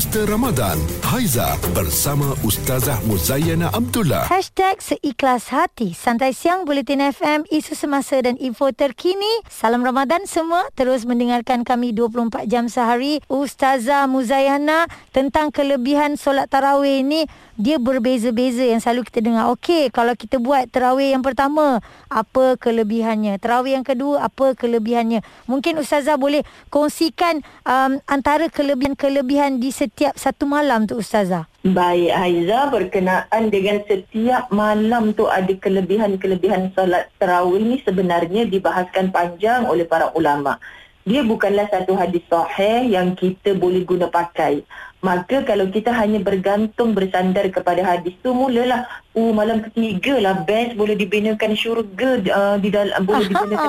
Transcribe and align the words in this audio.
Booster 0.00 0.24
Ramadan. 0.24 0.80
Haiza 1.04 1.60
bersama 1.76 2.32
Ustazah 2.40 3.04
Muzayana 3.04 3.68
Abdullah. 3.68 4.24
Hashtag 4.32 4.80
seikhlas 4.80 5.52
hati. 5.52 5.92
Santai 5.92 6.32
siang 6.32 6.64
Bulletin 6.64 7.04
FM 7.04 7.44
Isu 7.52 7.76
semasa 7.76 8.16
dan 8.24 8.40
info 8.40 8.72
terkini. 8.72 9.28
Salam 9.52 9.84
Ramadan 9.84 10.24
semua. 10.24 10.64
Terus 10.72 11.04
mendengarkan 11.04 11.68
kami 11.68 11.92
24 11.92 12.48
jam 12.48 12.72
sehari. 12.72 13.20
Ustazah 13.28 14.08
Muzayana 14.08 14.88
Tentang 15.12 15.52
kelebihan 15.52 16.16
solat 16.16 16.48
tarawih 16.48 17.04
ini 17.04 17.28
Dia 17.60 17.76
berbeza-beza 17.76 18.64
yang 18.64 18.80
selalu 18.80 19.04
kita 19.04 19.20
dengar. 19.20 19.52
Okey 19.52 19.92
kalau 19.92 20.16
kita 20.16 20.40
buat 20.40 20.64
tarawih 20.72 21.12
yang 21.12 21.20
pertama 21.20 21.84
Apa 22.08 22.56
kelebihannya? 22.56 23.36
Tarawih 23.36 23.76
yang 23.76 23.84
kedua 23.84 24.24
Apa 24.32 24.56
kelebihannya? 24.56 25.20
Mungkin 25.44 25.76
Ustazah 25.76 26.16
boleh 26.16 26.40
kongsikan 26.72 27.44
um, 27.68 28.00
Antara 28.08 28.48
kelebihan-kelebihan 28.48 29.60
di 29.60 29.68
setiap 29.68 29.89
satu 30.16 30.46
malam 30.46 30.86
tu 30.86 30.98
Ustazah? 30.98 31.50
Baik 31.60 32.12
Haiza 32.14 32.72
berkenaan 32.72 33.52
dengan 33.52 33.84
setiap 33.84 34.48
malam 34.48 35.12
tu 35.12 35.28
ada 35.28 35.52
kelebihan-kelebihan 35.52 36.72
solat 36.72 37.12
tarawih 37.20 37.60
ni 37.60 37.76
sebenarnya 37.84 38.48
dibahaskan 38.48 39.12
panjang 39.12 39.68
oleh 39.68 39.84
para 39.84 40.08
ulama. 40.16 40.56
Dia 41.04 41.24
bukanlah 41.24 41.68
satu 41.72 41.96
hadis 41.96 42.20
sahih 42.28 42.92
yang 42.92 43.16
kita 43.16 43.56
boleh 43.56 43.84
guna 43.88 44.12
pakai. 44.12 44.62
Maka 45.00 45.40
kalau 45.48 45.72
kita 45.72 45.96
hanya 45.96 46.20
bergantung 46.20 46.92
bersandar 46.92 47.48
kepada 47.48 47.80
hadis 47.80 48.12
tu 48.20 48.36
mulalah 48.36 48.84
oh 49.16 49.32
malam 49.32 49.64
ketiga 49.64 50.20
lah 50.20 50.44
best 50.44 50.76
boleh 50.76 50.92
dibinakan 50.92 51.56
syurga 51.56 52.20
uh, 52.28 52.56
di 52.60 52.68
dalam 52.68 53.08
boleh 53.08 53.24
dibinakan 53.24 53.68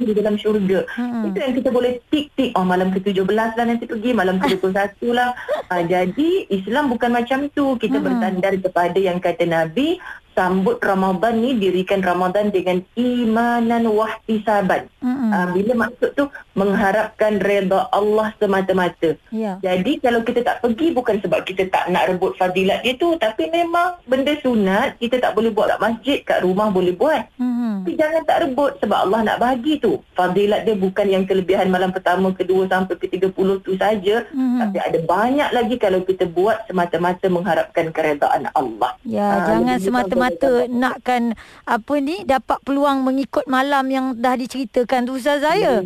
di 0.00 0.14
dalam 0.16 0.34
syurga. 0.40 0.88
Hmm. 0.96 1.28
Itu 1.28 1.36
yang 1.36 1.54
kita 1.60 1.68
boleh 1.68 2.00
tik-tik 2.08 2.56
oh 2.56 2.64
malam 2.64 2.96
ke-17 2.96 3.28
lah 3.28 3.64
nanti 3.68 3.84
pergi 3.84 4.10
malam 4.16 4.40
ke-21 4.40 4.98
lah. 5.12 5.36
Uh, 5.68 5.84
jadi 5.92 6.30
Islam 6.48 6.88
bukan 6.88 7.12
macam 7.12 7.44
tu. 7.52 7.76
Kita 7.76 8.00
hmm. 8.00 8.06
bersandar 8.08 8.52
kepada 8.56 8.98
yang 8.98 9.20
kata 9.20 9.44
Nabi 9.44 10.00
sambut 10.34 10.76
Ramadan 10.82 11.40
ni 11.40 11.56
dirikan 11.56 12.02
Ramadan 12.02 12.50
dengan 12.50 12.82
imanan 12.98 13.88
wahtisaban. 13.88 14.90
Mm-hmm. 15.00 15.30
Uh, 15.30 15.46
bila 15.54 15.72
maksud 15.86 16.10
tu 16.18 16.26
mengharapkan 16.58 17.38
redha 17.38 17.86
Allah 17.94 18.34
semata-mata. 18.42 19.14
Yeah. 19.30 19.62
Jadi 19.62 20.02
kalau 20.02 20.26
kita 20.26 20.42
tak 20.42 20.60
pergi 20.60 20.92
bukan 20.92 21.22
sebab 21.22 21.46
kita 21.46 21.70
tak 21.70 21.88
nak 21.88 22.10
rebut 22.10 22.34
fadilat 22.34 22.82
dia 22.82 22.98
tu 22.98 23.14
tapi 23.16 23.48
memang 23.48 24.02
benda 24.04 24.34
sunat 24.42 24.98
kita 24.98 25.22
tak 25.22 25.32
boleh 25.38 25.54
buat 25.54 25.70
kat 25.70 25.80
masjid 25.80 26.18
kat 26.26 26.42
rumah 26.42 26.68
boleh 26.68 26.92
buat. 26.92 27.30
Mm-hmm. 27.38 27.72
Tapi 27.86 27.92
jangan 27.94 28.22
tak 28.26 28.38
rebut 28.44 28.72
sebab 28.82 28.98
Allah 29.08 29.20
nak 29.22 29.38
bagi 29.38 29.78
tu. 29.78 30.02
Fadilat 30.18 30.66
dia 30.66 30.74
bukan 30.74 31.06
yang 31.06 31.24
kelebihan 31.24 31.70
malam 31.70 31.94
pertama, 31.94 32.34
kedua 32.34 32.66
sampai 32.66 32.98
ke 32.98 33.06
30 33.06 33.30
tu 33.62 33.72
saja 33.78 34.26
mm-hmm. 34.26 34.60
tapi 34.66 34.78
ada 34.82 34.98
banyak 34.98 35.50
lagi 35.54 35.76
kalau 35.78 36.02
kita 36.02 36.26
buat 36.26 36.66
semata-mata 36.66 37.26
mengharapkan 37.30 37.94
keredaan 37.94 38.50
Allah. 38.52 38.98
Ya, 39.06 39.22
yeah, 39.22 39.30
uh, 39.30 39.46
jangan 39.46 39.76
semata-mata 39.78 40.23
semata 40.24 40.64
nakkan 40.72 41.22
apa 41.68 41.94
ni 42.00 42.24
dapat 42.24 42.56
peluang 42.64 43.04
mengikut 43.04 43.44
malam 43.44 43.84
yang 43.92 44.06
dah 44.16 44.32
diceritakan 44.40 45.04
tu 45.04 45.20
Ustaz 45.20 45.44
saya. 45.44 45.84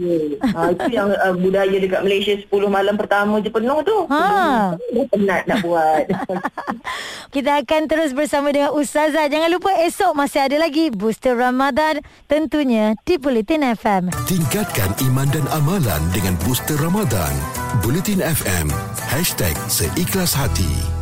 Ha, 0.55 0.70
itu 0.70 0.86
yang 0.94 1.11
uh, 1.11 1.34
budaya 1.34 1.75
dekat 1.75 2.00
Malaysia 2.06 2.34
10 2.39 2.47
malam 2.70 2.94
pertama 2.94 3.42
je 3.42 3.50
penuh 3.50 3.83
tu. 3.83 4.06
Ha. 4.06 4.78
Dah 4.78 5.06
penat 5.11 5.42
nak 5.50 5.59
buat. 5.66 6.05
Kita 7.34 7.61
akan 7.61 7.83
terus 7.91 8.14
bersama 8.14 8.55
dengan 8.55 8.72
Ustazah. 8.72 9.27
Jangan 9.27 9.50
lupa 9.50 9.75
esok 9.83 10.14
masih 10.14 10.47
ada 10.47 10.56
lagi 10.56 10.94
Booster 10.94 11.34
Ramadan 11.34 12.00
tentunya 12.31 12.94
di 13.03 13.19
Bulletin 13.19 13.66
FM. 13.75 14.14
Tingkatkan 14.25 14.94
iman 15.11 15.28
dan 15.34 15.44
amalan 15.50 16.03
dengan 16.14 16.39
Booster 16.47 16.78
Ramadan. 16.78 17.34
Bulletin 17.83 18.22
FM. 18.22 18.70
Seikhlas 19.69 20.33
hati. 20.33 20.97